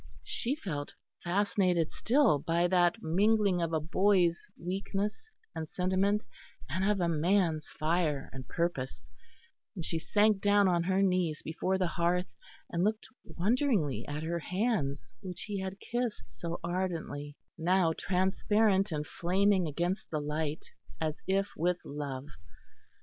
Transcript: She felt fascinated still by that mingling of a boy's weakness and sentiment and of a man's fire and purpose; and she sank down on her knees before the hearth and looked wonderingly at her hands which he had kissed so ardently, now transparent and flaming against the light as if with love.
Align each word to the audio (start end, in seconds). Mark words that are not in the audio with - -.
She 0.25 0.55
felt 0.55 0.95
fascinated 1.23 1.91
still 1.91 2.39
by 2.39 2.67
that 2.69 3.03
mingling 3.03 3.61
of 3.61 3.71
a 3.71 3.79
boy's 3.79 4.43
weakness 4.57 5.29
and 5.53 5.69
sentiment 5.69 6.25
and 6.67 6.83
of 6.89 6.99
a 6.99 7.07
man's 7.07 7.69
fire 7.69 8.27
and 8.33 8.47
purpose; 8.47 9.05
and 9.75 9.85
she 9.85 9.99
sank 9.99 10.41
down 10.41 10.67
on 10.67 10.81
her 10.85 11.03
knees 11.03 11.43
before 11.43 11.77
the 11.77 11.85
hearth 11.85 12.33
and 12.71 12.83
looked 12.83 13.09
wonderingly 13.23 14.03
at 14.07 14.23
her 14.23 14.39
hands 14.39 15.13
which 15.21 15.43
he 15.43 15.59
had 15.59 15.79
kissed 15.79 16.27
so 16.31 16.59
ardently, 16.63 17.37
now 17.55 17.93
transparent 17.95 18.91
and 18.91 19.05
flaming 19.05 19.67
against 19.67 20.09
the 20.09 20.19
light 20.19 20.65
as 20.99 21.21
if 21.27 21.51
with 21.55 21.79
love. 21.85 22.25